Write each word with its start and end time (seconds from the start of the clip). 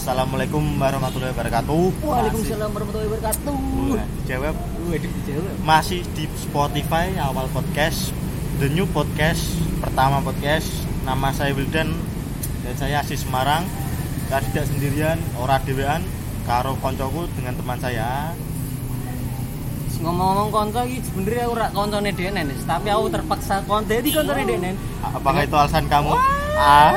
Assalamualaikum 0.00 0.80
warahmatullahi 0.80 1.28
wabarakatuh. 1.36 1.84
Waalaikumsalam 2.00 2.72
warahmatullahi 2.72 3.10
wabarakatuh. 3.12 3.52
Masih, 3.52 4.08
dijawab 4.24 4.54
Waduh, 4.88 5.10
dijawab. 5.12 5.52
masih 5.60 6.00
di 6.16 6.24
Spotify 6.40 7.12
awal 7.20 7.44
podcast 7.52 8.08
The 8.56 8.72
New 8.72 8.88
Podcast 8.88 9.44
pertama 9.76 10.24
podcast 10.24 10.72
nama 11.04 11.28
saya 11.36 11.52
Wildan 11.52 11.92
dan 12.64 12.74
saya 12.80 13.04
asli 13.04 13.20
Semarang 13.20 13.68
dan 14.32 14.40
tidak 14.48 14.72
sendirian 14.72 15.20
ora 15.36 15.60
dewean 15.60 16.00
karo 16.48 16.80
koncoku 16.80 17.28
dengan 17.36 17.60
teman 17.60 17.76
saya 17.76 18.32
Ngomong-ngomong 20.00 20.48
konco 20.48 20.80
iki 20.88 21.04
sebenarnya 21.04 21.44
ora 21.44 21.66
koncone 21.76 22.08
Denen, 22.16 22.48
tapi 22.64 22.88
aku 22.88 23.12
terpaksa 23.12 23.60
konco 23.68 23.92
di 23.92 24.08
koncone 24.08 24.48
Denen. 24.48 24.80
apakah 25.04 25.44
itu 25.44 25.52
alasan 25.52 25.84
kamu 25.92 26.16
ah 26.56 26.88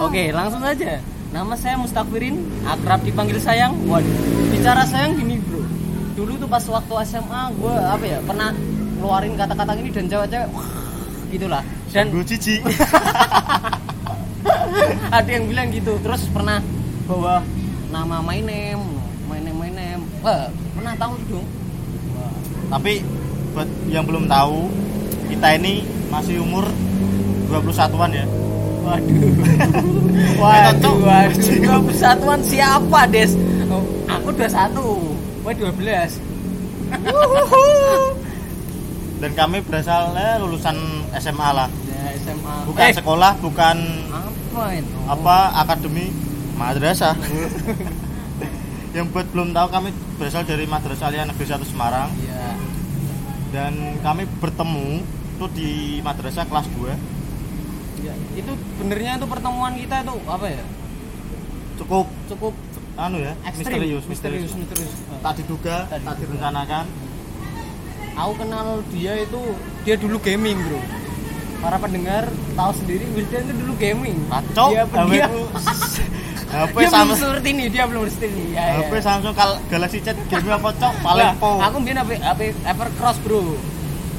Oke, 0.00 0.32
langsung 0.32 0.64
saja. 0.64 1.04
Nama 1.34 1.54
saya 1.58 1.74
Mustafirin, 1.74 2.46
akrab 2.62 3.02
dipanggil 3.02 3.42
sayang. 3.42 3.74
Waduh, 3.90 4.14
bicara 4.54 4.86
sayang 4.86 5.18
gini, 5.18 5.42
Bro. 5.42 5.66
Dulu 6.14 6.38
tuh 6.38 6.46
pas 6.46 6.62
waktu 6.62 6.94
SMA 7.10 7.42
gue 7.58 7.74
apa 7.74 8.04
ya, 8.06 8.22
pernah 8.22 8.54
ngeluarin 9.02 9.34
kata-kata 9.34 9.74
ini 9.74 9.90
dan 9.90 10.06
cewek-cewek 10.06 10.46
gitulah. 11.34 11.66
Dan 11.90 12.14
gue 12.14 12.22
cici 12.22 12.62
ada 15.14 15.30
yang 15.30 15.46
bilang 15.46 15.70
gitu 15.70 15.94
terus 16.02 16.26
pernah 16.30 16.58
bawa 17.06 17.38
nama 17.94 18.18
my 18.18 18.40
name 18.42 18.82
my 19.30 19.38
name 19.38 19.58
my 19.58 19.70
name 19.70 20.02
Wah, 20.26 20.50
pernah 20.74 20.94
tahu 20.98 21.14
dong 21.30 21.46
tapi 22.66 23.06
buat 23.54 23.68
yang 23.86 24.02
belum 24.02 24.26
tahu 24.26 24.66
kita 25.30 25.54
ini 25.54 25.86
masih 26.10 26.42
umur 26.42 26.66
21-an 27.46 28.10
ya 28.10 28.26
waduh. 28.84 29.16
Cok. 29.16 30.36
waduh 30.38 30.96
waduh. 31.00 31.56
Dua 31.64 31.78
persatuan 31.80 32.40
siapa 32.44 33.00
des? 33.08 33.32
Oh, 33.72 33.84
aku 34.06 34.28
dua 34.36 34.48
satu. 34.48 35.16
Wah 35.42 35.54
dua 35.56 35.72
belas. 35.72 36.20
Dan 39.18 39.30
kami 39.32 39.64
berasal 39.64 40.12
eh, 40.14 40.36
lulusan 40.38 40.76
SMA 41.16 41.48
lah. 41.56 41.68
Ya 41.88 42.12
SMA 42.20 42.54
bukan 42.68 42.84
eh, 42.84 42.92
sekolah 42.92 43.32
bukan 43.40 43.76
apa 44.12 44.62
itu? 44.76 44.96
apa 45.08 45.36
akademi 45.64 46.12
madrasah. 46.60 47.16
Yang 48.94 49.06
buat 49.10 49.26
belum 49.34 49.50
tahu 49.50 49.68
kami 49.74 49.90
berasal 50.22 50.46
dari 50.46 50.70
Madrasah 50.70 51.10
Alia 51.10 51.26
Negeri 51.26 51.50
1 51.50 51.66
Semarang. 51.66 52.14
Ya 52.22 52.54
dan 53.54 54.02
kami 54.02 54.26
bertemu 54.42 54.98
itu 55.38 55.46
di 55.54 55.70
madrasah 56.02 56.42
kelas 56.50 56.66
2 56.74 56.90
ya 58.04 58.12
itu 58.34 58.52
benernya 58.76 59.16
itu 59.16 59.26
pertemuan 59.26 59.72
kita 59.74 59.96
itu 60.00 60.14
apa 60.24 60.46
ya? 60.46 60.64
Cukup. 61.76 62.06
Cukup 62.28 62.52
anu 62.94 63.18
ya 63.18 63.32
ekstrim. 63.42 63.74
misterius 63.74 64.04
misterius. 64.06 64.52
Misterius 64.52 64.92
tak 65.18 65.34
diduga 65.36 65.88
Tak 65.88 66.14
direncanakan. 66.16 66.84
Aku 68.14 68.32
kenal 68.36 68.66
dia 68.88 69.18
itu 69.18 69.40
dia 69.82 69.96
dulu 69.96 70.16
gaming 70.18 70.54
bro. 70.60 70.78
Para 71.58 71.76
pendengar 71.76 72.28
tahu 72.54 72.72
sendiri 72.76 73.08
Wildan 73.10 73.42
itu 73.42 73.54
dulu 73.56 73.72
gaming. 73.74 74.16
Kacau 74.28 74.68
dia 74.70 74.84
dia, 75.08 75.26
HP 76.46 76.76
dia 76.76 76.86
belum 76.86 76.92
Samsung. 76.92 77.18
seperti 77.18 77.48
ini 77.50 77.64
dia 77.66 77.84
belum 77.84 78.04
seperti 78.06 78.26
ini 78.30 78.44
ya, 78.52 78.78
HP 78.78 78.92
ya. 78.92 79.00
Samsung 79.02 79.34
Gal- 79.34 79.60
Galaxy 79.66 79.98
Chat 79.98 80.14
game 80.28 80.46
apa 80.46 80.70
cok? 80.72 80.92
Paling 81.02 81.26
Nah, 81.26 81.34
po. 81.34 81.50
aku 81.58 81.76
bikin 81.82 81.96
HP 81.96 82.10
HP 82.20 82.40
Evercross 82.62 83.18
bro. 83.18 83.40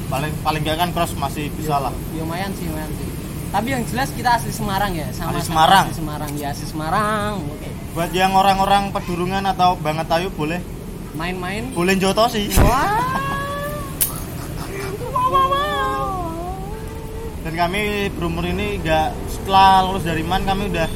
Paling 0.06 0.32
paling 0.40 0.60
gak 0.60 0.76
kan 0.76 0.90
cross 0.92 1.16
masih 1.16 1.48
bisa 1.50 1.80
lah. 1.80 1.94
ya 2.12 2.20
lumayan 2.20 2.52
sih 2.52 2.68
lumayan 2.68 2.90
sih 2.92 3.08
tapi 3.56 3.72
yang 3.72 3.88
jelas 3.88 4.12
kita 4.12 4.36
asli 4.36 4.52
Semarang 4.52 4.92
ya 4.92 5.08
sama 5.16 5.32
Asli 5.32 5.48
Semarang. 5.48 5.88
asli 5.88 5.96
Semarang. 5.96 6.28
Ya 6.36 6.52
asli 6.52 6.68
Semarang 6.68 7.40
oke. 7.40 7.72
Buat 7.96 8.12
yang 8.12 8.36
orang-orang 8.36 8.92
pedurungan 8.92 9.40
atau 9.48 9.80
banget 9.80 10.04
tayu 10.12 10.28
boleh. 10.28 10.60
Main-main. 11.16 11.72
Boleh 11.72 11.96
joto 11.96 12.28
sih. 12.28 12.52
Wah. 12.60 13.00
Dan 17.48 17.56
kami 17.56 18.12
berumur 18.12 18.44
ini 18.44 18.76
nggak 18.84 19.16
setelah 19.32 19.88
lulus 19.88 20.04
dari 20.04 20.20
man 20.20 20.44
kami 20.44 20.68
udah 20.76 20.90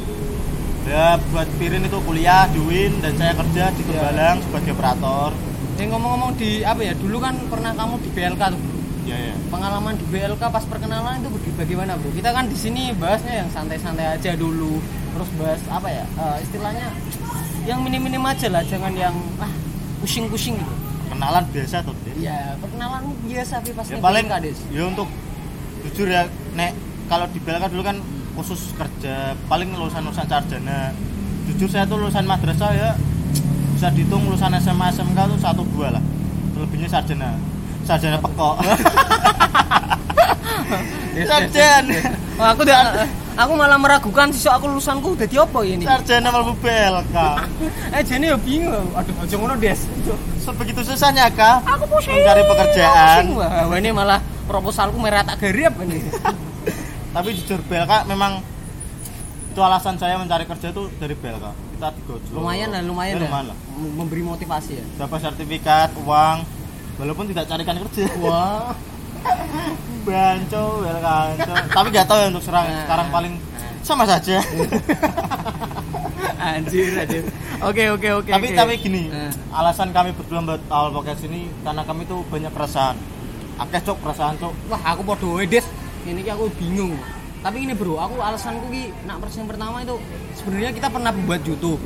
udah 0.85 1.17
buat 1.33 1.49
Pirin 1.57 1.89
itu 1.89 1.97
kuliah 2.05 2.45
di 2.53 2.61
UIN 2.61 3.01
dan 3.01 3.17
saya 3.17 3.41
kerja 3.41 3.73
di 3.73 3.89
Tembalang 3.89 4.45
sebagai 4.45 4.77
operator. 4.77 5.33
Eh 5.81 5.89
ngomong-ngomong 5.89 6.37
di 6.37 6.61
apa 6.61 6.85
ya 6.85 6.93
dulu 6.93 7.25
kan 7.25 7.41
pernah 7.49 7.73
kamu 7.73 8.05
di 8.05 8.09
BLK 8.13 8.43
tuh 8.53 8.80
ya 9.11 9.17
ya 9.19 9.35
pengalaman 9.51 9.99
di 9.99 10.07
BLK 10.07 10.43
pas 10.47 10.63
perkenalan 10.63 11.19
itu 11.19 11.29
bagaimana 11.59 11.99
bro? 11.99 12.15
Kita 12.15 12.31
kan 12.31 12.47
di 12.47 12.55
sini 12.55 12.95
bahasnya 12.95 13.43
yang 13.43 13.49
santai-santai 13.51 14.07
aja 14.15 14.39
dulu, 14.39 14.79
terus 15.11 15.29
bahas 15.35 15.61
apa 15.67 15.89
ya 15.91 16.05
eh, 16.07 16.37
istilahnya 16.47 16.87
yang 17.67 17.83
minim-minim 17.83 18.23
aja 18.23 18.47
lah, 18.47 18.63
jangan 18.63 18.95
yang 18.95 19.15
ah 19.43 19.51
pusing-pusing 20.01 20.57
gitu. 20.57 20.75
kenalan 21.11 21.45
biasa 21.51 21.83
tuh. 21.83 21.95
Ya 22.17 22.55
perkenalan 22.63 23.03
biasa 23.27 23.53
tapi 23.59 23.75
pas 23.75 23.87
ya 23.91 23.99
paling 23.99 24.27
BLK 24.31 24.43
des. 24.47 24.59
ya 24.71 24.83
untuk 24.87 25.09
jujur 25.83 26.07
ya 26.07 26.31
nek 26.55 26.73
kalau 27.11 27.27
di 27.35 27.39
BLK 27.43 27.65
dulu 27.75 27.83
kan 27.83 27.99
khusus 28.39 28.73
kerja 28.79 29.35
paling 29.51 29.75
lulusan 29.75 30.07
lulusan 30.07 30.27
sarjana 30.31 30.95
jujur 31.51 31.67
saya 31.67 31.85
tuh 31.85 31.99
lulusan 31.99 32.25
madrasah 32.25 32.71
ya 32.73 32.91
bisa 33.75 33.91
dihitung 33.91 34.23
lulusan 34.29 34.55
SMA 34.63 34.87
SMK 34.95 35.19
tuh 35.19 35.39
satu 35.41 35.63
dua 35.75 35.99
lah 35.99 36.03
selebihnya 36.55 36.89
sarjana 36.89 37.35
sarjana 37.83 38.19
pekok 38.19 38.55
des. 41.51 42.05
Oh, 42.41 42.47
aku 42.47 42.61
udah 42.63 43.05
aku 43.37 43.53
malah 43.53 43.77
meragukan 43.77 44.33
sih 44.33 44.49
aku 44.49 44.65
lulusanku 44.67 45.13
udah 45.13 45.27
di 45.27 45.37
apa 45.37 45.59
ini. 45.63 45.85
sarjana 45.85 46.29
malu 46.31 46.57
BLK 46.57 47.17
Eh 47.97 48.03
jadi 48.03 48.33
ya 48.33 48.39
bingung. 48.39 48.89
Aduh 48.95 49.15
aja 49.19 49.35
ngono 49.35 49.55
des. 49.57 49.81
sebegitu 50.39 50.81
susahnya 50.83 51.29
kah 51.31 51.61
Aku 51.69 51.85
pusing. 51.87 52.17
mencari 52.17 52.43
pekerjaan 52.43 53.23
Pusing, 53.27 53.37
Wah, 53.37 53.69
wah, 53.69 53.77
ini 53.77 53.91
malah 53.91 54.19
proposalku 54.47 54.97
merah 54.97 55.21
tak 55.21 55.37
garip 55.39 55.75
ini. 55.81 56.01
tapi 57.15 57.35
jujur 57.35 57.61
BLK 57.63 58.07
memang 58.07 58.41
itu 59.47 59.59
alasan 59.59 59.99
saya 59.99 60.15
mencari 60.15 60.47
kerja 60.47 60.71
itu 60.71 60.87
dari 60.97 61.13
BLK 61.13 61.45
kita 61.75 61.89
digojol 61.93 62.39
lumayan 62.39 62.71
lah 62.71 62.81
lumayan, 62.81 63.13
Ya, 63.13 63.19
lah. 63.19 63.27
lumayan 63.27 63.47
lah 63.47 63.57
memberi 63.97 64.23
motivasi 64.23 64.73
ya 64.75 64.85
dapat 64.97 65.19
sertifikat 65.21 65.91
uang 65.99 66.47
walaupun 67.01 67.25
tidak 67.27 67.49
carikan 67.49 67.81
kerja. 67.81 68.05
Wah. 68.21 68.77
Banco 70.01 70.81
BLK 70.81 71.05
banco. 71.05 71.53
tapi 71.69 71.87
nggak 71.91 72.07
tahu 72.07 72.19
ya 72.19 72.27
untuk 72.29 72.41
serang 72.41 72.65
Nah. 72.65 72.81
sekarang 72.85 73.09
paling 73.11 73.35
sama 73.81 74.05
saja. 74.05 74.37
Anjir 76.41 76.97
anjir. 76.97 77.23
Oke 77.61 77.93
oke 77.93 78.09
oke 78.17 78.31
tapi 78.33 78.47
oke. 78.49 78.57
tapi 78.57 78.73
gini 78.81 79.13
Nah. 79.13 79.29
alasan 79.53 79.93
kami 79.93 80.17
berdua 80.17 80.41
buat 80.41 80.63
awal 80.73 80.89
podcast 80.91 81.21
ini 81.25 81.53
karena 81.61 81.83
kami 81.85 82.05
tuh 82.05 82.25
banyak 82.27 82.49
perasaan. 82.49 82.97
Akeh 83.61 83.79
cok 83.79 83.99
perasaan 84.01 84.35
cok 84.41 84.53
wah 84.69 84.81
aku 84.87 85.03
podo 85.05 85.37
des. 85.45 85.65
Ini 86.03 86.21
ki 86.23 86.31
aku 86.33 86.49
bingung. 86.57 86.97
Tapi 87.41 87.57
ini 87.61 87.73
bro 87.77 87.97
aku 87.97 88.21
alasanku 88.21 88.73
ki 88.73 88.93
nak 89.05 89.21
persen 89.21 89.45
pertama 89.45 89.81
itu 89.81 89.97
sebenarnya 90.33 90.71
kita 90.73 90.89
pernah 90.89 91.13
buat 91.13 91.41
YouTube. 91.45 91.81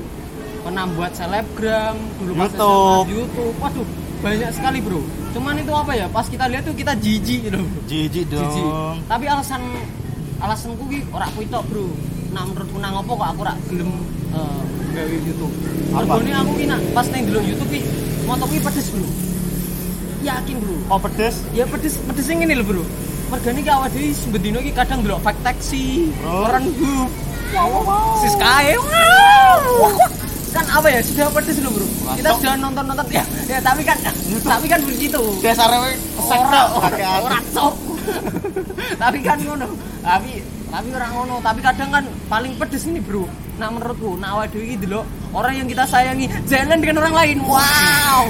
Pernah 0.62 0.84
buat 0.94 1.12
selebgram 1.12 1.96
dulu 2.22 2.32
pas 2.32 2.46
YouTube. 2.46 3.04
SMA, 3.04 3.10
YouTube. 3.10 3.54
Waduh 3.58 3.86
banyak 4.24 4.50
sekali 4.50 4.78
bro 4.80 5.04
cuman 5.30 5.60
itu 5.60 5.68
apa 5.70 5.92
ya 5.92 6.06
pas 6.08 6.24
kita 6.24 6.48
lihat 6.48 6.64
tuh 6.64 6.72
kita 6.72 6.96
jijik 6.96 7.40
gitu 7.44 7.60
jijik 7.84 8.24
Jijik. 8.24 8.64
dong 8.64 8.96
Tapi 9.04 9.24
alasan 9.28 9.60
alasanku 10.40 10.84
ki 10.88 11.08
ora 11.08 11.24
kuwi 11.32 11.48
tok, 11.48 11.64
Bro. 11.68 11.88
Nah 12.32 12.44
menurutku 12.44 12.76
nang 12.76 13.00
opo 13.00 13.16
kok 13.16 13.28
aku 13.32 13.40
ora 13.42 13.54
gelem 13.64 13.90
eh, 14.30 14.62
gawe 14.92 15.16
YouTube. 15.16 15.54
Apa? 15.92 16.04
Mergone 16.04 16.32
aku 16.34 16.52
ki 16.54 16.64
nak 16.68 16.80
pas 16.92 17.06
nang 17.08 17.22
delok 17.24 17.44
YouTube 17.44 17.70
ki 17.70 17.80
motor 18.24 18.46
ki 18.48 18.58
pedes, 18.60 18.86
Bro. 18.92 19.06
Yakin, 20.20 20.56
Bro. 20.56 20.74
oh 20.88 20.98
pedes 21.00 21.36
Ya 21.52 21.64
pedes 21.64 21.96
pedes 21.98 22.24
sing 22.24 22.40
ngene 22.40 22.60
lho, 22.60 22.64
Bro. 22.64 22.82
Mergane 23.28 23.60
ki 23.60 23.70
awake 23.72 23.92
dhewe 23.92 24.12
sebendino 24.12 24.58
ki 24.60 24.72
kadang 24.72 25.00
delok 25.00 25.20
fact 25.20 25.40
taxi, 25.40 26.12
Bro. 26.20 26.48
renggup. 26.48 27.10
Sis 28.20 28.34
kae. 28.36 28.74
Wow. 28.76 30.20
Kan 30.54 30.66
apa 30.70 30.86
ya 30.86 31.00
sudah 31.02 31.26
pedes 31.34 31.58
lho, 31.58 31.66
Bro. 31.66 31.86
Kita 32.14 32.30
sudah 32.38 32.54
nonton-nonton 32.62 33.06
ya. 33.10 33.26
Ya 33.50 33.58
tapi 33.58 33.82
kan 33.82 33.98
tapi 34.38 34.66
kan 34.70 34.78
begitu. 34.86 35.18
dasarnya 35.42 35.98
pesek 36.14 36.38
Ora, 36.38 36.70
tok 36.70 36.78
pakai 36.86 37.02
hati. 37.02 37.24
ora 37.26 37.38
cok. 37.50 37.74
tapi 39.02 39.18
kan 39.18 39.38
ngono. 39.42 39.66
Tapi 39.98 40.30
tapi 40.70 40.88
orang 40.94 41.10
ngono, 41.10 41.34
tapi 41.42 41.58
kadang 41.58 41.90
kan 41.90 42.04
paling 42.30 42.54
pedes 42.54 42.86
ini, 42.86 43.02
Bro. 43.02 43.26
Nah 43.58 43.66
menurutku, 43.74 44.14
nah 44.18 44.46
dhewe 44.46 44.62
iki 44.62 44.76
delok 44.86 45.02
orang 45.34 45.58
yang 45.58 45.66
kita 45.66 45.82
sayangi 45.90 46.30
jalan 46.46 46.78
dengan 46.78 47.02
orang 47.02 47.14
lain. 47.18 47.38
Wow. 47.42 48.24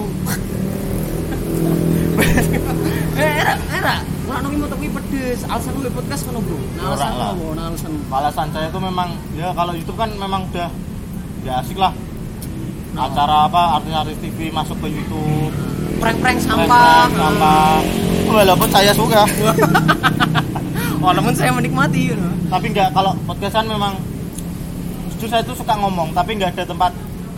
eh, 3.21 3.33
era, 3.37 3.53
era. 3.69 3.97
Ora 4.25 4.39
nungi 4.41 4.59
motor 4.65 4.77
kuwi 4.81 4.89
pedes. 4.97 5.45
Alasan 5.45 5.77
lu 5.77 5.93
podcast 5.93 6.25
ngono, 6.33 6.41
Bro. 6.41 6.57
Nah, 6.57 6.85
alasan 6.89 7.13
apa? 7.13 7.25
Nah, 7.53 7.65
alasan 7.69 7.93
alasan 8.09 8.49
saya 8.49 8.69
tuh 8.73 8.81
memang 8.81 9.13
ya 9.37 9.53
kalau 9.53 9.77
YouTube 9.77 10.01
kan 10.01 10.09
memang 10.17 10.49
udah 10.49 10.73
ya 11.45 11.61
asik 11.61 11.77
lah 11.77 11.93
Nah. 12.95 13.11
acara 13.11 13.51
apa? 13.51 13.63
Artis-artis 13.83 14.17
TV 14.23 14.55
masuk 14.55 14.79
ke 14.79 14.87
YouTube. 14.87 15.51
Prank-prank 15.99 16.39
sampah. 16.39 17.11
sampah. 17.11 17.83
Walaupun 18.31 18.69
saya 18.71 18.95
suka. 18.95 19.27
Walaupun 21.05 21.35
saya 21.37 21.53
menikmati, 21.53 22.15
you 22.15 22.17
know. 22.17 22.33
tapi 22.49 22.73
nggak 22.73 22.97
kalau 22.97 23.13
podcastan 23.29 23.69
memang 23.69 23.99
jujur 25.13 25.29
saya 25.29 25.43
tuh 25.45 25.53
suka 25.53 25.77
ngomong 25.77 26.17
tapi 26.17 26.41
nggak 26.41 26.57
ada 26.57 26.65
tempat 26.65 26.93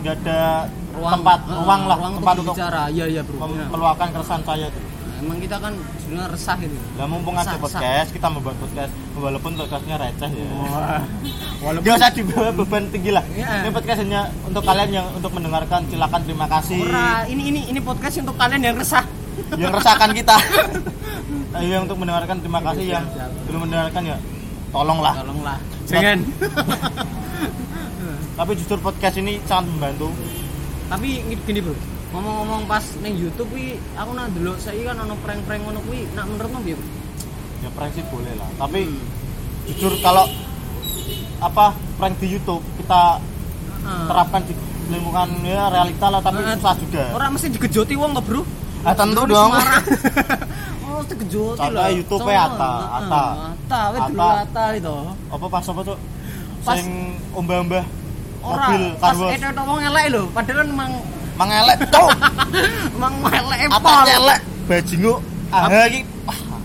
nggak 0.06 0.14
ada 0.22 0.70
tempat 0.94 1.38
eh, 1.42 1.54
ruang 1.56 1.82
lah 1.90 1.96
ruang 1.98 2.14
tempat 2.22 2.34
untuk 2.46 2.54
bicara. 2.54 2.82
Iya 2.94 3.04
iya 3.10 3.20
bro. 3.26 3.42
Iya. 3.48 3.66
meluapkan 3.72 4.08
keresahan 4.14 4.42
saya 4.46 4.66
tuh. 4.70 4.82
Nah, 4.82 5.16
emang 5.24 5.38
kita 5.42 5.56
kan 5.58 5.72
sebenarnya 5.98 6.28
resah 6.30 6.56
gitu. 6.62 6.76
Lah 6.94 7.06
mumpung 7.10 7.34
ada 7.34 7.48
Resah, 7.48 7.58
podcast 7.58 8.08
kita 8.14 8.26
membuat 8.30 8.56
podcast 8.62 8.92
walaupun 9.16 9.56
podcastnya 9.56 9.96
receh 9.96 10.28
ya 10.28 10.46
Wah. 10.52 11.00
walaupun 11.58 11.82
Gak 11.82 11.96
usah 11.96 12.10
dibawa 12.12 12.48
beban 12.52 12.84
tinggi 12.88 13.10
lah. 13.10 13.24
Iya. 13.32 13.64
Ini 13.64 13.68
podcast 13.72 13.98
hanya 14.04 14.20
untuk 14.44 14.60
kalian 14.60 14.90
yang 14.92 15.06
untuk 15.10 15.30
mendengarkan 15.32 15.80
silakan 15.88 16.20
terima 16.22 16.46
kasih 16.46 16.78
Ora, 16.82 17.24
ini 17.24 17.42
ini 17.48 17.60
ini 17.66 17.80
podcast 17.80 18.20
untuk 18.20 18.36
kalian 18.36 18.62
yang 18.62 18.76
resah 18.76 19.04
yang 19.56 19.70
resahkan 19.70 20.10
kita. 20.12 20.36
Yang 21.56 21.88
untuk 21.88 21.96
mendengarkan 21.96 22.36
terima 22.36 22.60
kasih 22.60 22.84
Oke, 22.84 22.92
yang 22.92 23.04
belum 23.48 23.60
mendengarkan 23.64 24.02
ya 24.04 24.16
tolonglah. 24.68 25.14
tolonglah 25.16 25.56
jangan 25.88 26.18
Tapi 28.36 28.50
jujur 28.54 28.78
podcast 28.78 29.16
ini 29.16 29.40
sangat 29.42 29.72
membantu. 29.72 30.12
tapi 30.86 31.24
gini, 31.24 31.60
bro 31.64 31.74
ngomong-ngomong 32.06 32.64
pas 32.64 32.84
neng 33.00 33.16
YouTube 33.16 33.50
wi 33.50 33.76
aku 33.92 34.10
nak 34.12 34.30
dulu 34.30 34.54
saya 34.54 34.78
kan 34.86 34.96
ono 35.00 35.16
prank-prank 35.18 35.60
ngono 35.64 35.80
kuwi 35.82 36.06
nak 36.12 36.28
menurutmu 36.28 36.60
piye 36.62 36.76
bro 36.76 36.86
Ya 37.58 37.68
prank 37.70 37.92
sih 37.92 38.04
boleh 38.06 38.32
lah. 38.32 38.48
Tapi 38.56 38.80
Hmm. 38.84 39.00
jujur 39.66 39.92
kalau 39.98 40.24
apa 41.38 41.64
prank 41.96 42.16
di 42.16 42.26
YouTube 42.30 42.62
kita 42.76 43.20
Ah. 43.82 44.06
terapkan 44.06 44.42
di 44.42 44.54
lingkungan 44.86 45.28
ya 45.42 45.66
realita 45.68 46.06
lah 46.08 46.20
tapi 46.20 46.40
Ah, 46.40 46.54
susah 46.54 46.74
juga. 46.76 47.04
Orang 47.12 47.30
mesti 47.32 47.48
digejoti 47.48 47.94
wong 47.94 48.12
to, 48.12 48.22
Bro. 48.22 48.42
Ah, 48.82 48.92
tentu 48.92 49.22
dong. 49.24 49.50
Oh, 50.86 51.02
digejoti 51.04 51.60
Contoh 51.60 51.76
lah. 51.76 51.92
Heeh, 51.92 52.38
Atta. 52.40 52.72
Atta, 53.52 53.80
wis 53.90 54.00
dulu 54.06 54.16
Atta. 54.18 54.42
Atta 54.42 54.64
itu. 54.72 54.96
Apa 55.28 55.46
pas 55.46 55.64
apa 55.66 55.80
tuh? 55.84 55.98
Pas- 56.62 56.74
Sing 56.74 56.88
ombah-ombah 57.30 57.84
Ora, 58.40 58.64
mobil 58.64 58.82
pas 58.96 59.12
karbos. 59.12 59.30
itu 59.34 59.60
wong 59.60 59.80
elek 59.82 60.04
lho, 60.08 60.22
padahal 60.30 60.64
emang 60.64 60.92
Mangelek 61.36 61.78
cok. 61.84 62.08
emang 62.96 63.12
elek 63.28 63.58
Apa 63.68 63.90
elek 64.16 64.38
bajingu. 64.64 65.14
Ah 65.48 65.68
iki 65.84 66.00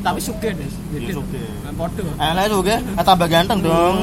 Tapi 0.01 0.19
sugih, 0.19 0.51
Des. 0.53 0.74
Iya, 0.92 1.13
sugih. 1.13 1.45
Nah, 1.62 1.74
Podo. 1.74 2.03
elek 2.18 2.45
tuh 2.48 2.59
ge, 2.62 2.77
Eh, 2.77 3.06
tambah 3.06 3.27
ganteng 3.27 3.59
dong. 3.62 3.95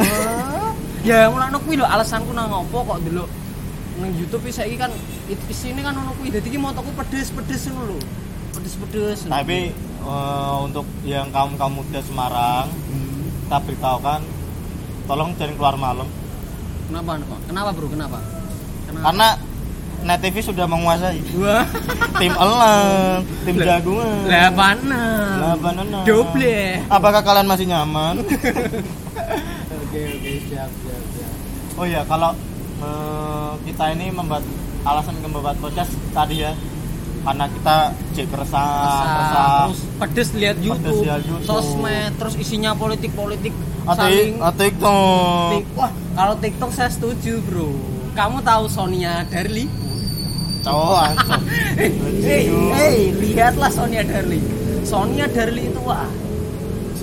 ya 1.09 1.27
mulane 1.27 1.59
kuwi 1.59 1.75
lho 1.75 1.87
alasanku 1.87 2.31
nang 2.31 2.47
ngopo 2.49 2.83
kok 2.85 2.99
delok 3.03 3.29
nang 3.97 4.11
YouTube 4.15 4.43
iki 4.45 4.55
saiki 4.55 4.77
kan 4.77 4.91
isine 5.49 5.81
kan 5.81 5.91
ono 5.93 6.15
kuwi 6.15 6.29
dadi 6.29 6.47
iki 6.47 6.59
motoku 6.59 6.91
pedes-pedes 6.95 7.67
ngono 7.69 7.95
lho. 7.95 7.99
Pedes-pedes. 8.55 9.27
Tapi 9.27 9.75
eh, 9.75 10.57
untuk 10.63 10.87
yang 11.03 11.31
kaum 11.31 11.55
kaum 11.55 11.75
muda 11.77 11.99
Semarang, 12.01 12.71
Hmm. 12.71 13.27
kita 13.47 13.59
beritahukan 13.59 14.21
tolong 15.05 15.31
jangan 15.35 15.55
keluar 15.55 15.77
malam 15.77 16.09
Kenapa? 16.89 17.21
Kenapa, 17.45 17.71
Bro? 17.73 17.87
Kenapa? 17.89 18.19
Kenapa? 18.87 19.05
karena 19.05 19.29
Net 19.99 20.19
TV 20.19 20.39
sudah 20.39 20.65
menguasai 20.65 21.19
Wah. 21.37 21.67
tim 22.17 22.31
elang, 22.31 23.21
tim. 23.43 23.55
Lah 23.59 24.49
mana? 24.51 25.03
Lah, 25.37 25.55
banana. 25.57 25.99
Doble. 26.03 26.81
Apakah 26.87 27.21
kalian 27.21 27.47
masih 27.47 27.67
nyaman? 27.67 28.23
Oke 29.89 30.01
oke 30.05 30.33
siap 30.47 30.69
siap 30.69 31.03
siap. 31.11 31.33
Oh 31.75 31.85
iya, 31.85 32.05
kalau 32.05 32.37
eh, 32.79 33.51
kita 33.65 33.85
ini 33.91 34.13
membuat 34.13 34.45
alasan 34.85 35.17
membuat 35.19 35.57
podcast 35.57 35.89
tadi 36.13 36.45
ya, 36.45 36.53
karena 37.19 37.49
kita 37.49 37.77
cek 38.13 38.29
Resah, 38.29 38.69
resah, 39.17 39.49
terus 39.65 39.81
pedes 39.97 40.29
lihat 40.35 40.57
Pedes 40.57 40.69
YouTube, 40.69 41.01
lihat 41.03 41.23
YouTube. 41.25 41.49
sosmed, 41.49 42.13
terus 42.15 42.35
isinya 42.37 42.77
politik 42.77 43.13
politik 43.13 43.57
Atik, 43.83 43.97
saling. 43.97 44.33
atik 44.39 44.73
tuh. 44.77 45.57
Tik- 45.57 45.73
Wah 45.73 45.91
kalau 46.15 46.35
TikTok 46.37 46.71
saya 46.71 46.91
setuju 46.93 47.41
bro. 47.43 47.73
Kamu 48.13 48.43
tahu 48.43 48.69
Sonia 48.69 49.25
Darli? 49.25 49.65
Cowok. 50.69 51.05
Hei, 52.21 52.45
hei, 52.77 52.97
lihatlah 53.17 53.71
Sonia 53.73 54.05
Darli. 54.05 54.41
Sonia 54.85 55.25
Darli 55.25 55.73
itu 55.73 55.81
wah. 55.81 56.05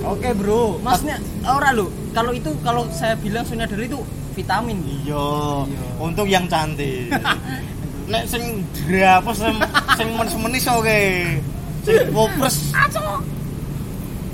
Oke 0.05 0.37
bro, 0.37 0.77
maksudnya 0.85 1.17
ora 1.41 1.73
lo. 1.73 1.89
Kalau 2.13 2.29
itu 2.29 2.53
kalau 2.61 2.85
saya 2.93 3.17
bilang 3.17 3.41
Sonia 3.41 3.65
Darli 3.65 3.89
itu 3.89 3.97
vitamin. 4.37 4.77
Iya, 4.85 5.25
Iya. 5.65 5.83
untuk 5.97 6.29
yang 6.29 6.45
cantik. 6.45 7.09
Nek 8.11 8.29
sing 8.29 8.61
drapes 8.85 9.41
sing 9.41 9.57
sing 9.97 10.07
menis-menis 10.13 10.65
oke. 10.69 11.01
Sing 11.81 11.97
popres 12.13 12.69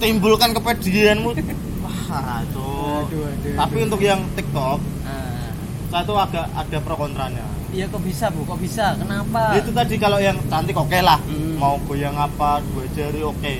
timbulkan 0.01 0.51
kepedianmu. 0.51 1.29
Wah, 1.31 2.43
itu. 2.43 2.67
Aduh, 3.07 3.23
aduh, 3.31 3.55
Tapi 3.55 3.77
untuk 3.85 4.01
yang 4.01 4.19
TikTok, 4.35 4.81
Ah, 5.07 5.53
saya 5.87 6.03
tuh 6.03 6.17
agak 6.19 6.45
ada 6.51 6.77
pro 6.83 6.95
kontranya. 6.97 7.45
Iya 7.71 7.87
kok 7.87 8.03
bisa 8.03 8.27
bu? 8.27 8.43
Kok 8.43 8.59
bisa? 8.59 8.99
Kenapa? 8.99 9.55
Itu 9.55 9.71
tadi 9.71 9.95
kalau 9.95 10.19
yang 10.19 10.35
cantik 10.51 10.75
oke 10.75 10.99
lah. 10.99 11.15
Hmm. 11.23 11.55
Mau 11.55 11.79
goyang 11.87 12.19
apa, 12.19 12.59
dua 12.67 12.83
jari 12.91 13.23
oke. 13.23 13.55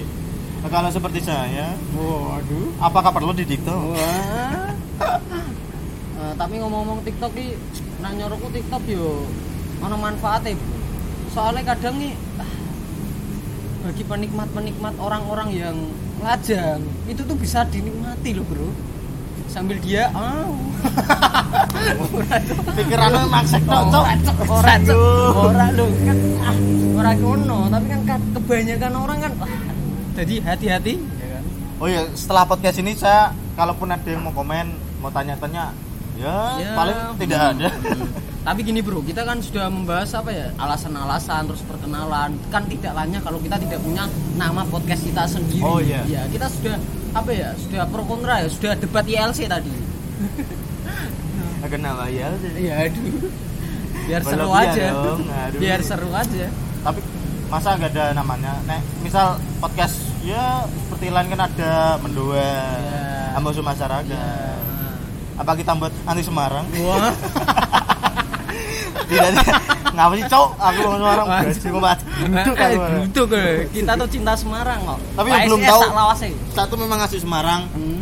Nah, 0.61 0.69
kalau 0.69 0.91
seperti 0.93 1.23
saya, 1.23 1.73
Waduh. 1.95 2.75
apakah 2.77 3.09
perlu 3.09 3.31
di 3.33 3.47
TikTok? 3.47 3.79
Wah. 3.95 4.69
Eh, 6.21 6.37
tapi 6.37 6.61
ngomong-ngomong 6.61 7.01
TikTok 7.01 7.33
ki, 7.33 7.57
nak 7.97 8.13
nyoroku 8.13 8.53
TikTok 8.53 8.85
yo 8.85 9.25
ono 9.81 9.97
manfaatnya, 9.97 10.53
Bu. 10.53 10.69
Soalnya 11.33 11.73
kadang 11.73 11.97
nih 11.97 12.13
bagi 13.89 14.05
penikmat-penikmat 14.05 15.01
orang-orang 15.01 15.49
yang 15.49 15.73
ngajang, 16.21 16.85
itu 17.09 17.25
tuh 17.25 17.33
bisa 17.33 17.65
dinikmati 17.65 18.37
loh, 18.37 18.45
Bro. 18.45 18.69
Sambil 19.47 19.77
dia 19.79 20.09
ah. 20.11 20.45
Pikirannya 22.75 23.21
maksek 23.27 23.61
tok, 23.63 23.83
Cok. 23.89 24.05
Ora. 24.47 24.73
Ora, 25.31 25.65
lho, 25.71 25.85
kan 26.01 26.17
ah, 26.41 26.55
ora 26.97 27.11
ngono, 27.15 27.57
tapi 27.67 27.85
kan 27.87 28.01
ka- 28.05 28.27
kebanyakan 28.35 28.93
orang 28.95 29.17
kan 29.19 29.33
jadi 30.11 30.33
hati-hati 30.43 30.93
ya 30.97 31.27
kan. 31.31 31.43
Oh 31.77 31.87
iya, 31.87 32.01
setelah 32.13 32.43
podcast 32.45 32.77
ini 32.77 32.93
saya 32.93 33.31
kalaupun 33.55 33.89
ada 33.89 34.05
yang 34.05 34.21
mau 34.21 34.31
komen, 34.31 34.69
mau 34.99 35.09
tanya-tanya, 35.09 35.73
ya, 36.21 36.37
Ya. 36.57 36.71
paling 36.73 36.97
tidak 37.17 37.41
ada. 37.51 37.69
Tapi 38.41 38.59
gini 38.61 38.81
bro, 38.81 39.01
kita 39.01 39.21
kan 39.21 39.37
sudah 39.37 39.67
membahas 39.67 40.09
apa 40.13 40.29
ya 40.29 40.49
alasan-alasan 40.55 41.45
terus 41.45 41.61
perkenalan. 41.61 42.33
Kan 42.47 42.65
tidak 42.65 42.93
lainnya 42.93 43.19
kalau 43.19 43.37
kita 43.37 43.57
tidak 43.57 43.77
punya 43.79 44.05
nama 44.33 44.61
podcast 44.63 45.01
kita 45.01 45.25
sendiri. 45.25 45.61
Oh, 45.61 45.77
iya. 45.77 46.01
Ya 46.05 46.25
kita 46.25 46.45
sudah 46.47 46.77
apa 47.11 47.29
ya 47.29 47.53
sudah 47.55 47.85
pro 47.85 48.01
kontra 48.03 48.39
ya 48.39 48.47
sudah 48.47 48.73
debat 48.75 49.03
ILC 49.03 49.45
tadi. 49.45 49.69
Kenapa 51.63 52.09
ya? 52.09 52.33
Iya 52.51 52.89
aduh. 52.89 53.29
Biar 54.01 54.21
seru 54.23 54.43
Berlebihan 54.43 54.73
aja. 54.73 54.85
dong, 54.91 55.21
aduh. 55.23 55.59
Biar 55.61 55.79
seru 55.81 56.09
aja. 56.11 56.47
Tapi 56.81 56.99
masa 57.47 57.77
nggak 57.77 57.91
ada 57.93 58.05
namanya? 58.11 58.51
Nek, 58.65 58.81
misal 58.99 59.27
podcast 59.61 59.95
ya 60.19 60.65
seperti 60.65 61.13
lain 61.13 61.29
kan 61.29 61.41
ada 61.45 61.73
mendua, 62.01 62.41
Ya. 62.41 63.37
ambasu 63.37 63.61
masyarakat. 63.61 64.09
Ya. 64.09 64.57
Apa 65.41 65.57
kita 65.57 65.73
buat 65.73 65.89
anti 66.05 66.21
Semarang? 66.21 66.65
Wah. 66.85 67.09
tidak, 69.09 69.43
ngapa 69.91 70.13
sih 70.13 70.25
cowok? 70.29 70.49
Aku 70.55 70.79
mau 70.85 70.95
Semarang, 70.95 71.27
Eh, 71.27 72.45
aku. 72.47 72.81
duduk, 73.09 73.29
eh. 73.33 73.65
Kita 73.73 73.91
tuh 73.97 74.07
cinta 74.07 74.33
Semarang 74.37 74.79
kok. 74.85 74.99
Tapi 75.17 75.27
yang 75.27 75.41
belum 75.49 75.59
tahu-. 75.65 75.91
Satu 76.53 76.73
memang 76.77 76.97
ngasih 77.01 77.19
Semarang, 77.19 77.65
Hmm. 77.73 77.99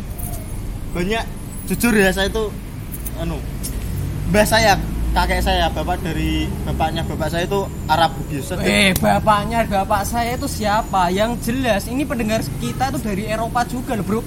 banyak 0.91 1.24
jujur 1.65 1.93
ya 1.93 2.10
saya 2.10 2.27
itu 2.27 2.50
anu 3.15 3.38
mbah 4.29 4.41
saya 4.41 4.74
kakek 5.10 5.41
saya 5.41 5.69
bapak 5.69 6.01
dari 6.01 6.50
bapaknya 6.65 7.05
bapak 7.05 7.29
saya 7.29 7.46
itu 7.46 7.62
Arab 7.86 8.10
Bugis 8.17 8.50
Eh, 8.58 8.93
bapaknya 8.98 9.65
bapak 9.65 10.01
saya 10.01 10.34
itu 10.34 10.50
siapa? 10.50 11.13
Yang 11.13 11.50
jelas 11.50 11.86
ini 11.86 12.05
pendengar 12.05 12.41
kita 12.58 12.89
itu 12.89 13.00
dari 13.00 13.24
Eropa 13.25 13.62
juga 13.65 13.93
loh, 13.93 14.05
Bro. 14.05 14.22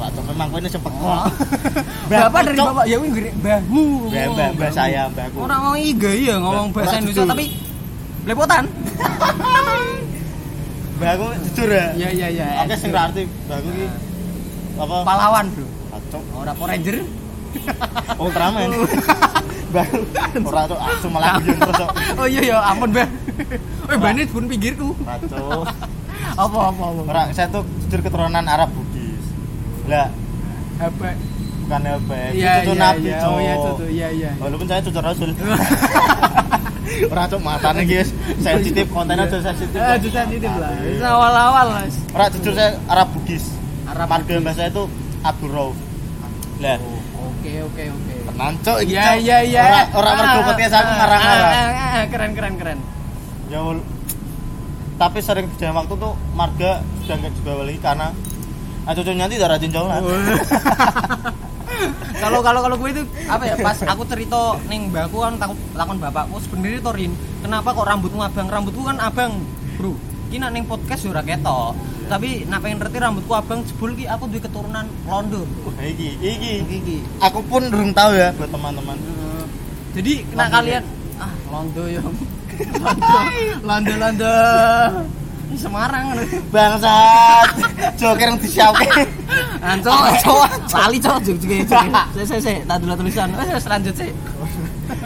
Pak 0.00 0.08
Cok, 0.16 0.24
memang 0.32 0.48
ini 0.56 0.68
sempet 0.72 0.92
Oh. 1.00 1.28
Mbah, 2.08 2.18
bapak 2.28 2.40
dari 2.48 2.56
bapak 2.56 2.84
ya 2.88 2.96
gede 2.96 3.30
mbahmu. 3.36 3.84
Mbah, 4.08 4.24
mbah, 4.32 4.48
mbah 4.56 4.70
saya, 4.72 5.02
mbahku. 5.12 5.38
Orang 5.44 5.60
mau 5.60 5.76
iga 5.76 6.10
ya 6.12 6.34
ngomong 6.40 6.72
Mbah, 6.72 6.80
bahasa 6.80 6.96
Indonesia 7.04 7.24
tapi 7.28 7.46
belepotan. 8.24 8.64
mbah 11.00 11.16
aku 11.16 11.26
jujur 11.48 11.68
ya 11.72 11.96
Iya 11.96 12.08
iya 12.12 12.28
iya. 12.28 12.46
oke 12.60 12.76
sing 12.76 12.92
ra 12.92 13.08
arti 13.08 13.24
mbah 13.24 13.56
aku 13.60 13.68
ki 13.76 13.86
apa 14.80 14.96
pahlawan, 15.04 15.44
Bro. 15.52 15.66
Pak 15.68 16.00
Cok, 16.08 16.22
Ora 16.40 16.52
Power 16.56 16.68
Ranger. 16.72 16.96
Ultraman 18.16 18.68
mbah 19.70 19.86
ora 20.42 20.66
tuh 20.66 20.78
aku 20.80 21.06
malah 21.12 21.36
guyon 21.44 21.60
terus 21.60 21.76
Cok. 21.76 21.90
Oh 22.16 22.26
iya 22.26 22.40
ya, 22.42 22.56
ampun, 22.64 22.88
Mbah. 22.88 23.08
Eh, 23.92 23.98
Bani 24.00 24.24
pun 24.28 24.44
pinggirku. 24.48 24.96
Apa 25.04 25.28
apa 26.40 26.58
apa. 26.88 27.02
Ora, 27.06 27.22
saya 27.36 27.46
tuh 27.52 27.62
jujur 27.86 28.00
keturunan 28.02 28.42
Arab 28.48 28.72
Bugis 28.74 28.89
lah 29.90 30.08
Apa? 30.78 31.08
bukan 31.60 31.80
Hebek 31.84 32.28
Iya 32.32 32.52
cucu 32.62 32.72
iya 32.72 32.80
Nabi 32.80 33.02
iya. 33.04 33.18
Cok. 33.18 33.30
Oh 33.30 33.38
iya 33.38 33.54
cucu. 33.54 33.84
Iya 33.86 34.08
iya. 34.10 34.30
Walaupun 34.38 34.66
saya 34.66 34.80
cucu 34.80 34.98
Rasul. 34.98 35.30
Ora 37.12 37.22
cuk 37.26 37.40
matane 37.40 37.82
guys. 37.84 38.10
Sensitif 38.38 38.86
kontennya 38.88 39.26
tuh 39.26 39.38
sensitif. 39.38 39.76
Eh, 39.76 39.94
itu 39.96 40.08
sensitif 40.10 40.50
lah. 40.50 40.74
Itu 40.80 41.04
awal-awal, 41.04 41.66
Mas. 41.76 41.94
Ora 42.10 42.26
jujur 42.26 42.52
saya 42.52 42.74
Arab 42.86 43.14
Bugis. 43.14 43.54
Arab 43.86 44.06
Marga 44.08 44.34
mbah 44.38 44.50
saya 44.50 44.68
itu 44.68 44.84
Abu 45.20 45.46
Rauf. 45.46 45.76
Lah, 46.58 46.76
Oke 47.40 47.52
oke 47.62 47.82
oke. 47.88 48.14
tenan 48.26 48.52
cok 48.60 48.78
iki, 48.82 48.92
Iya 48.92 49.04
Cok. 49.06 49.16
iya 49.22 49.38
iya. 49.40 49.62
ora 49.64 49.80
ora 49.96 50.10
mergo 50.12 50.40
Ah, 50.40 50.46
podcast 50.50 50.74
aku 50.74 50.84
ah, 50.84 50.96
ngarang-ngarang 50.98 51.72
ah, 51.72 52.04
Keren 52.12 52.30
keren 52.36 52.54
keren. 52.60 52.78
ya 53.48 53.60
tapi 54.96 55.18
sering 55.24 55.48
berjalan 55.48 55.74
waktu 55.78 55.94
tuh 55.96 56.12
marga 56.34 56.72
sudah 57.00 57.16
nggak 57.16 57.32
juga 57.40 57.52
balik 57.56 57.78
karena 57.80 58.08
ah 58.88 58.92
cucu 58.92 59.10
nanti 59.12 59.36
udah 59.36 59.48
rajin 59.50 59.70
jauh 59.72 59.88
lah 59.88 59.98
Kalau 62.20 62.44
kalau 62.44 62.60
kalau 62.60 62.76
gue 62.76 62.92
itu 62.92 63.02
apa 63.32 63.48
ya 63.48 63.56
pas 63.56 63.72
aku 63.80 64.04
cerita 64.04 64.60
ning 64.68 64.92
mbakku 64.92 65.24
kan 65.24 65.40
takut 65.40 65.56
lakon 65.72 65.96
bapakku 65.96 66.36
sebenarnya 66.44 66.84
to 66.84 66.92
Rin, 66.92 67.12
kenapa 67.40 67.72
kok 67.72 67.88
rambutmu 67.88 68.20
abang? 68.20 68.44
Rambutku 68.52 68.84
kan 68.84 69.00
abang, 69.00 69.40
Bro. 69.80 69.96
Ki 70.28 70.36
nak 70.36 70.52
ning 70.52 70.68
podcast 70.68 71.08
ora 71.08 71.24
ketok. 71.24 71.72
Tapi 72.12 72.44
nak 72.44 72.60
pengen 72.60 72.76
ngerti 72.76 72.96
rambutku 73.00 73.32
abang 73.32 73.64
jebul 73.64 73.96
ki 73.96 74.04
aku 74.04 74.28
duwe 74.28 74.44
keturunan 74.44 74.84
Londo. 75.08 75.48
Wah, 75.64 75.80
iki 75.80 76.20
iki 76.20 76.52
Iki. 76.68 76.96
aku 77.24 77.40
pun 77.48 77.72
belum 77.72 77.96
tahu 77.96 78.12
ya 78.12 78.36
buat 78.36 78.52
teman-teman. 78.52 78.96
Jadi 79.96 80.12
kena 80.28 80.44
Londo 80.44 80.54
kalian 80.60 80.84
ah 81.16 81.32
Londo 81.48 81.84
yo. 81.88 82.02
Londo, 82.84 83.16
Londo, 83.64 83.94
Londo. 83.96 84.34
Semarang 85.50 86.14
bangsat 86.48 87.48
joker 87.94 88.26
yang 88.26 88.38
disiapke 88.38 88.86
Anco, 89.60 89.92
cok, 89.92 90.46
lali 90.72 90.96
cok, 90.96 91.16
jog 91.20 91.36
jog 91.36 91.52
jog. 91.62 91.86
Saya 92.16 92.24
saya 92.26 92.40
saya, 92.40 92.58
tak 92.64 92.76
dulu 92.80 92.96
tulisan. 92.96 93.28
Eh, 93.30 93.60
selanjut 93.60 93.94
sih. 93.94 94.10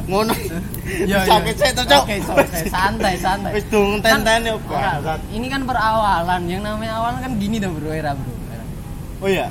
ngono 0.05 0.33
Ya, 1.11 1.25
ya. 1.25 1.41
cek 1.43 1.71
tuh 1.75 1.85
cok 1.85 2.03
Oke, 2.05 2.17
cok, 2.23 2.37
santai 2.69 3.15
santai. 3.17 3.53
wis 3.57 3.65
dung 3.69 4.01
tenten 4.01 4.41
ya 4.41 4.55
Ora, 4.57 5.01
bangsat 5.01 5.21
Ini 5.29 5.47
kan 5.49 5.61
perawalan, 5.65 6.43
yang 6.47 6.63
namanya 6.63 6.93
awal 6.97 7.19
kan 7.19 7.33
gini 7.37 7.57
tuh 7.59 7.73
bro, 7.73 7.91
era 7.91 8.13
bro. 8.13 8.33
Oh 9.21 9.29
iya 9.29 9.49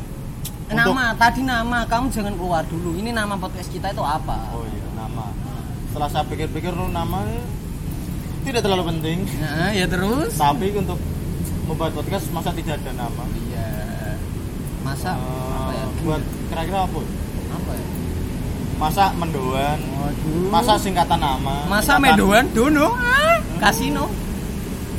Nama, 0.69 1.13
tadi 1.13 1.45
nama, 1.45 1.85
kamu 1.85 2.09
jangan 2.09 2.33
keluar 2.33 2.65
dulu. 2.65 2.97
Ini 2.97 3.13
nama 3.13 3.37
podcast 3.37 3.69
kita 3.69 3.93
itu 3.93 4.01
apa? 4.01 4.37
oh 4.55 4.65
iya 4.65 4.87
nama 4.95 5.29
setelah 5.85 6.09
saya 6.09 6.25
pikir-pikir 6.25 6.73
lu 6.73 6.89
nama 6.89 7.21
tidak 8.43 8.61
terlalu 8.61 8.83
penting 8.89 9.17
Nah, 9.37 9.71
ya 9.71 9.85
terus. 9.85 10.31
tapi 10.35 10.71
untuk 10.73 10.99
membuat 11.63 11.91
podcast 11.93 12.27
masa 12.29 12.51
tidak 12.51 12.77
ada 12.77 12.91
nama 12.93 13.23
Iya. 13.45 13.67
Masa 14.81 15.15
apa 15.15 15.71
ya? 15.71 15.85
Buat 16.01 16.21
kira-kira 16.45 16.79
apa 16.81 16.99
Apa 17.53 17.71
ya? 17.71 17.85
masa 18.75 19.03
mendoan 19.13 19.79
Waduh. 19.79 20.49
masa 20.49 20.73
singkatan 20.75 21.15
nama 21.17 21.55
Masa 21.65 21.95
singkatan- 21.95 22.03
Medoan 22.03 22.45
Dono? 22.51 22.87
Kasino? 23.57 24.05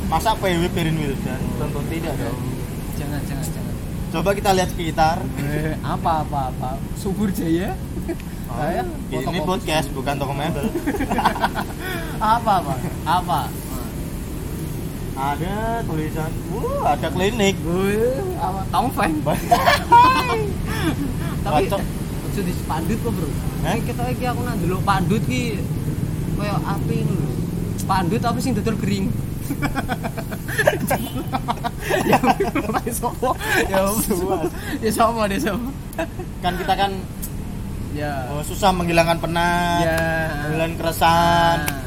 masa 0.05 0.33
PW 0.33 0.69
Perin 0.69 0.95
Wildan 0.95 1.41
tentu 1.55 1.79
tidak 1.87 2.13
dong 2.15 2.37
Jangan, 2.95 3.21
jangan, 3.25 3.47
jangan. 3.47 3.73
coba 4.11 4.29
kita 4.31 4.49
lihat 4.53 4.69
sekitar 4.69 5.17
Eh, 5.35 5.73
apa 5.81 6.21
apa 6.21 6.39
apa? 6.47 6.71
Subur 6.95 7.29
Jaya? 7.29 7.73
Saya 8.05 8.81
ini 9.09 9.39
podcast 9.41 9.89
bukan 9.91 10.15
toko 10.21 10.33
mebel 10.37 10.69
apa 12.21 12.51
apa? 12.61 12.73
Apa? 13.03 13.41
ada 15.15 15.79
tulisan 15.87 16.27
wah 16.51 16.91
ada 16.91 17.07
klinik 17.07 17.55
Wih, 17.63 18.19
apa? 18.35 18.61
Tongfeng. 18.67 19.15
Tapi 21.45 21.71
ojo 21.71 22.39
di 22.43 22.53
pandut 22.67 22.99
kok, 22.99 23.11
Bro. 23.15 23.27
Hah? 23.63 23.79
Kita 23.79 24.11
iki 24.11 24.27
aku 24.27 24.43
nang 24.43 24.59
delok 24.59 24.83
pandut 24.83 25.23
ki 25.23 25.63
koyo 26.35 26.55
api 26.67 26.97
lho. 27.07 27.31
Pandut 27.87 28.19
tapi 28.19 28.43
sing 28.43 28.51
dodol 28.59 28.75
gering. 28.75 29.07
ya 32.11 32.17
ora 32.19 32.81
sopo. 32.91 33.39
Ya 33.71 33.87
Semua. 34.03 34.51
Ya 34.83 34.91
sopo 34.91 35.21
deh 35.31 35.39
sopo. 35.39 35.69
kan 36.43 36.53
kita 36.59 36.73
kan 36.75 36.91
Ya. 37.95 38.27
oh, 38.27 38.43
susah 38.43 38.69
menghilangkan 38.69 39.17
penat 39.17 39.81
Ya. 39.81 39.97
menghilangkan 40.43 40.75
keresahan 40.77 41.59
Nah. 41.63 41.83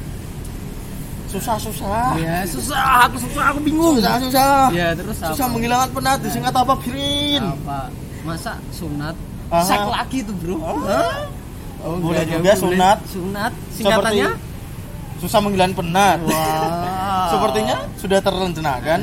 susah 1.28 1.56
susah 1.56 2.16
Ya, 2.16 2.40
susah, 2.42 2.80
aku 3.04 3.20
susah, 3.20 3.44
aku 3.46 3.60
bingung. 3.60 4.00
susah 4.00 4.16
susah 4.18 4.72
Ya, 4.72 4.96
terus 4.96 5.16
apa? 5.18 5.28
susah 5.30 5.46
menghilangkan 5.46 5.90
penat 5.92 6.18
disingkat 6.24 6.54
apa 6.54 6.72
Birin 6.80 7.44
apa? 7.44 7.92
Masa 8.24 8.56
sunat? 8.70 9.12
Aha. 9.48 9.60
Sek 9.62 9.80
lagi 9.82 10.18
tuh, 10.22 10.32
Bro. 10.34 10.56
Hah? 10.60 11.28
Oh, 11.78 11.96
Boleh 11.98 12.24
juga 12.24 12.40
boleh. 12.42 12.56
sunat. 12.58 12.98
Sunat. 13.06 13.52
Seperti 13.70 13.84
Singkatannya? 13.84 14.28
susah 15.18 15.40
menghilangkan 15.40 15.76
penat 15.76 16.18
Wah. 16.22 17.28
sepertinya 17.32 17.76
sudah 17.94 18.18
terrencanakan 18.18 18.98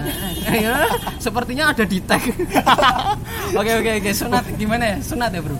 Ya, 0.47 0.75
sepertinya 1.19 1.69
ada 1.69 1.83
di 1.83 1.99
tag. 2.01 2.23
oke 3.59 3.71
oke 3.75 3.91
oke 3.99 4.11
sunat 4.11 4.43
gimana 4.55 4.83
ya? 4.87 4.97
Sunat 4.99 5.29
ya 5.29 5.41
bro? 5.41 5.57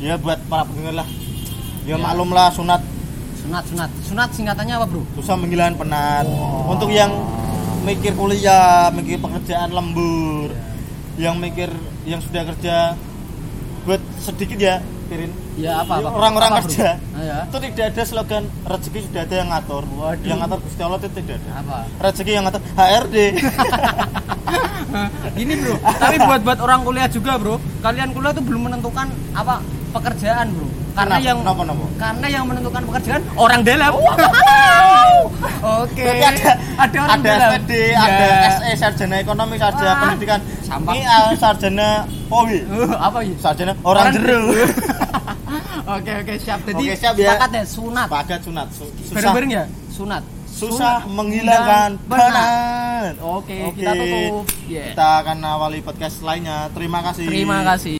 Ya 0.00 0.14
buat 0.16 0.38
para 0.46 0.64
pendengar 0.64 1.02
lah. 1.02 1.08
Ya 1.84 1.94
Ya. 1.94 1.96
maklum 2.00 2.32
lah 2.32 2.48
sunat. 2.48 2.80
Sunat 3.38 3.64
sunat. 3.68 3.90
Sunat 4.02 4.28
singkatannya 4.32 4.74
apa 4.74 4.86
bro? 4.88 5.04
susah 5.20 5.36
menghilangkan 5.36 5.76
penat. 5.76 6.24
Untuk 6.64 6.88
yang 6.88 7.12
mikir 7.84 8.16
kuliah 8.16 8.88
mikir 8.88 9.20
pekerjaan 9.20 9.68
lembur 9.68 10.48
yang 11.20 11.36
mikir 11.36 11.68
yang 12.08 12.18
sudah 12.18 12.42
kerja 12.48 12.96
buat 13.84 14.00
sedikit 14.18 14.56
ya 14.56 14.80
Pirin. 15.04 15.28
Ya 15.60 15.84
apa 15.84 16.00
orang-orang 16.00 16.56
bro? 16.56 16.60
kerja. 16.64 16.96
Ah, 17.12 17.20
ya. 17.20 17.38
itu 17.44 17.56
tidak 17.68 17.92
ada 17.92 18.02
slogan 18.08 18.44
rezeki 18.64 18.98
sudah 19.04 19.22
ada 19.28 19.34
yang 19.36 19.48
ngatur. 19.52 19.84
Waduh. 19.84 20.24
yang 20.24 20.38
ngatur 20.40 20.58
Gusti 20.64 20.80
Allah 20.80 20.96
itu 20.96 21.08
tidak 21.12 21.36
ada. 21.44 21.50
Apa? 21.60 21.76
rezeki 22.00 22.30
yang 22.32 22.44
ngatur 22.48 22.62
HRD 22.72 23.16
Gini 25.34 25.58
bro, 25.58 25.74
tapi 25.82 26.16
buat 26.22 26.40
buat 26.40 26.58
orang 26.62 26.86
kuliah 26.86 27.10
juga 27.10 27.34
bro, 27.34 27.58
kalian 27.82 28.14
kuliah 28.14 28.30
tuh 28.30 28.46
belum 28.46 28.70
menentukan 28.70 29.10
apa 29.34 29.58
pekerjaan 29.94 30.46
bro. 30.50 30.66
Karena 30.94 31.16
Kenapa? 31.16 31.26
yang 31.26 31.38
Kenapa, 31.40 31.60
kenapa? 31.60 31.84
karena 31.96 32.26
yang 32.28 32.44
menentukan 32.44 32.82
pekerjaan 32.84 33.20
orang 33.34 33.60
dalam. 33.62 33.92
Oke. 35.82 36.04
Berarti 36.04 36.24
ada 36.24 36.50
ada 36.76 36.96
orang 37.00 37.14
ada 37.16 37.26
dalam. 37.28 37.50
SPD, 37.56 37.72
Ya. 37.88 38.00
ada 38.00 38.26
SE 38.52 38.70
sarjana 38.76 39.16
ekonomi, 39.16 39.54
sarjana 39.56 39.88
Wah, 39.88 40.00
pendidikan. 40.04 40.40
sampah. 40.62 40.92
Ini 40.92 41.02
ah, 41.04 41.30
sarjana 41.34 41.88
POWI. 42.28 42.58
Uh, 42.64 42.94
apa 42.96 43.18
ya? 43.22 43.34
Sarjana 43.38 43.72
orang 43.82 44.06
jeru. 44.12 44.40
Oke 45.86 46.12
oke 46.16 46.34
siap. 46.38 46.64
Jadi 46.64 46.80
Oke, 46.82 46.96
siap, 46.96 47.12
ya. 47.14 47.36
sepakat 47.36 47.50
ya 47.52 47.62
sunat. 47.68 48.06
Padat 48.08 48.40
sunat. 48.40 48.66
Su- 48.72 48.88
Susah 48.96 49.12
Bareng-bareng 49.12 49.50
ya? 49.52 49.64
Sunat. 49.90 50.22
susah 50.46 51.02
Sunat 51.02 51.12
menghilangkan 51.12 51.90
dan 51.92 52.08
penat. 52.08 52.30
penat. 52.32 53.14
Oke, 53.20 53.56
kita 53.74 53.92
tutup. 53.92 54.44
Yeah. 54.64 54.86
Kita 54.88 55.06
akan 55.20 55.36
awali 55.44 55.82
podcast 55.82 56.22
lainnya. 56.22 56.72
Terima 56.72 57.02
kasih. 57.02 57.26
Terima 57.26 57.58
kasih. 57.66 57.92